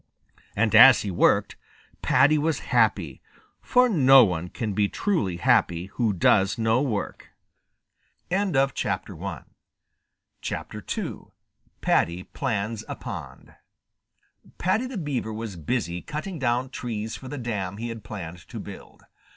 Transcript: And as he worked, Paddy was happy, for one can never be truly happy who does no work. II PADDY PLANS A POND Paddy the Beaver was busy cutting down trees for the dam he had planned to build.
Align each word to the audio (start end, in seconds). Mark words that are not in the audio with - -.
And 0.55 0.73
as 0.73 1.03
he 1.03 1.11
worked, 1.11 1.57
Paddy 2.01 2.39
was 2.39 2.61
happy, 2.73 3.21
for 3.61 3.83
one 3.87 4.49
can 4.49 4.71
never 4.71 4.75
be 4.75 4.89
truly 4.89 5.37
happy 5.37 5.91
who 5.93 6.11
does 6.11 6.57
no 6.57 6.81
work. 6.81 7.29
II 8.31 8.51
PADDY 11.81 12.23
PLANS 12.33 12.83
A 12.89 12.95
POND 12.95 13.55
Paddy 14.57 14.87
the 14.87 14.97
Beaver 14.97 15.31
was 15.33 15.55
busy 15.55 16.01
cutting 16.01 16.39
down 16.39 16.71
trees 16.71 17.15
for 17.15 17.27
the 17.27 17.37
dam 17.37 17.77
he 17.77 17.89
had 17.89 18.03
planned 18.03 18.39
to 18.47 18.59
build. 18.59 19.03